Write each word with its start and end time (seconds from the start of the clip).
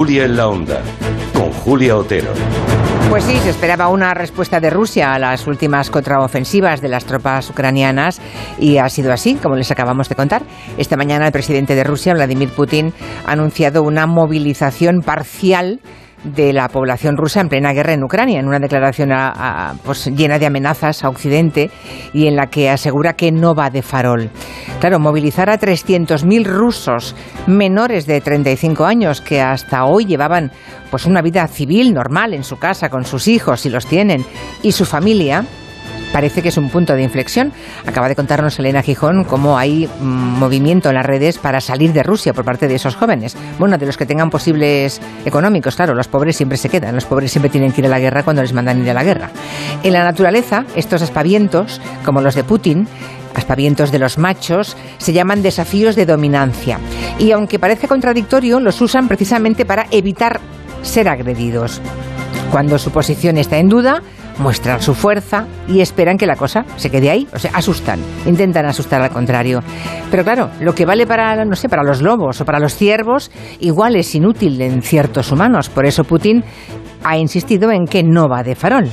Julia 0.00 0.24
en 0.24 0.34
la 0.34 0.48
Onda, 0.48 0.80
con 1.34 1.52
Julia 1.52 1.94
Otero. 1.94 2.32
Pues 3.10 3.22
sí, 3.22 3.36
se 3.36 3.50
esperaba 3.50 3.88
una 3.88 4.14
respuesta 4.14 4.58
de 4.58 4.70
Rusia 4.70 5.12
a 5.12 5.18
las 5.18 5.46
últimas 5.46 5.90
contraofensivas 5.90 6.80
de 6.80 6.88
las 6.88 7.04
tropas 7.04 7.50
ucranianas 7.50 8.18
y 8.58 8.78
ha 8.78 8.88
sido 8.88 9.12
así, 9.12 9.34
como 9.34 9.56
les 9.56 9.70
acabamos 9.70 10.08
de 10.08 10.14
contar. 10.14 10.40
Esta 10.78 10.96
mañana 10.96 11.26
el 11.26 11.32
presidente 11.32 11.74
de 11.74 11.84
Rusia, 11.84 12.14
Vladimir 12.14 12.48
Putin, 12.48 12.94
ha 13.26 13.32
anunciado 13.32 13.82
una 13.82 14.06
movilización 14.06 15.02
parcial 15.02 15.80
de 16.24 16.54
la 16.54 16.68
población 16.68 17.18
rusa 17.18 17.42
en 17.42 17.48
plena 17.48 17.72
guerra 17.72 17.92
en 17.92 18.02
Ucrania, 18.02 18.40
en 18.40 18.46
una 18.46 18.58
declaración 18.58 19.10
pues, 19.84 20.06
llena 20.06 20.38
de 20.38 20.46
amenazas 20.46 21.04
a 21.04 21.10
Occidente 21.10 21.70
y 22.14 22.26
en 22.26 22.36
la 22.36 22.46
que 22.46 22.70
asegura 22.70 23.14
que 23.14 23.32
no 23.32 23.54
va 23.54 23.68
de 23.68 23.82
farol. 23.82 24.30
Claro, 24.80 24.98
movilizar 24.98 25.50
a 25.50 25.60
300.000 25.60 26.42
rusos 26.42 27.14
menores 27.46 28.06
de 28.06 28.22
35 28.22 28.86
años 28.86 29.20
que 29.20 29.42
hasta 29.42 29.84
hoy 29.84 30.06
llevaban 30.06 30.50
pues 30.90 31.04
una 31.04 31.20
vida 31.20 31.46
civil 31.48 31.92
normal 31.92 32.32
en 32.32 32.44
su 32.44 32.58
casa 32.58 32.88
con 32.88 33.04
sus 33.04 33.28
hijos, 33.28 33.60
si 33.60 33.68
los 33.68 33.84
tienen, 33.84 34.24
y 34.62 34.72
su 34.72 34.86
familia, 34.86 35.44
parece 36.14 36.40
que 36.40 36.48
es 36.48 36.56
un 36.56 36.70
punto 36.70 36.94
de 36.94 37.02
inflexión. 37.02 37.52
Acaba 37.86 38.08
de 38.08 38.16
contarnos 38.16 38.58
Elena 38.58 38.80
Gijón 38.80 39.24
cómo 39.24 39.58
hay 39.58 39.86
mm, 39.86 40.38
movimiento 40.38 40.88
en 40.88 40.94
las 40.94 41.04
redes 41.04 41.36
para 41.36 41.60
salir 41.60 41.92
de 41.92 42.02
Rusia 42.02 42.32
por 42.32 42.46
parte 42.46 42.66
de 42.66 42.76
esos 42.76 42.96
jóvenes. 42.96 43.36
Bueno, 43.58 43.76
de 43.76 43.84
los 43.84 43.98
que 43.98 44.06
tengan 44.06 44.30
posibles 44.30 44.98
económicos, 45.26 45.76
claro, 45.76 45.94
los 45.94 46.08
pobres 46.08 46.36
siempre 46.36 46.56
se 46.56 46.70
quedan, 46.70 46.94
los 46.94 47.04
pobres 47.04 47.30
siempre 47.30 47.50
tienen 47.50 47.72
que 47.72 47.82
ir 47.82 47.86
a 47.86 47.90
la 47.90 48.00
guerra 48.00 48.22
cuando 48.22 48.40
les 48.40 48.54
mandan 48.54 48.82
ir 48.82 48.90
a 48.90 48.94
la 48.94 49.04
guerra. 49.04 49.30
En 49.82 49.92
la 49.92 50.04
naturaleza, 50.04 50.64
estos 50.74 51.02
aspavientos, 51.02 51.82
como 52.02 52.22
los 52.22 52.34
de 52.34 52.44
Putin, 52.44 52.88
aspavientos 53.34 53.92
de 53.92 53.98
los 53.98 54.18
machos, 54.18 54.76
se 54.98 55.12
llaman 55.12 55.42
desafíos 55.42 55.96
de 55.96 56.06
dominancia. 56.06 56.78
Y 57.18 57.32
aunque 57.32 57.58
parece 57.58 57.88
contradictorio, 57.88 58.60
los 58.60 58.80
usan 58.80 59.08
precisamente 59.08 59.64
para 59.64 59.86
evitar 59.90 60.40
ser 60.82 61.08
agredidos. 61.08 61.80
Cuando 62.50 62.78
su 62.78 62.90
posición 62.90 63.38
está 63.38 63.58
en 63.58 63.68
duda, 63.68 64.02
muestran 64.38 64.82
su 64.82 64.94
fuerza 64.94 65.46
y 65.68 65.80
esperan 65.80 66.16
que 66.16 66.26
la 66.26 66.34
cosa 66.34 66.64
se 66.76 66.90
quede 66.90 67.10
ahí, 67.10 67.28
o 67.32 67.38
sea, 67.38 67.52
asustan, 67.54 68.00
intentan 68.26 68.66
asustar 68.66 69.00
al 69.02 69.10
contrario. 69.10 69.62
Pero 70.10 70.24
claro, 70.24 70.50
lo 70.60 70.74
que 70.74 70.86
vale 70.86 71.06
para, 71.06 71.44
no 71.44 71.54
sé, 71.54 71.68
para 71.68 71.84
los 71.84 72.02
lobos 72.02 72.40
o 72.40 72.44
para 72.44 72.58
los 72.58 72.74
ciervos, 72.74 73.30
igual 73.60 73.96
es 73.96 74.14
inútil 74.14 74.60
en 74.60 74.82
ciertos 74.82 75.30
humanos. 75.30 75.68
Por 75.68 75.86
eso 75.86 76.04
Putin 76.04 76.42
ha 77.04 77.16
insistido 77.18 77.70
en 77.70 77.86
que 77.86 78.02
no 78.02 78.28
va 78.28 78.42
de 78.42 78.54
farol. 78.54 78.90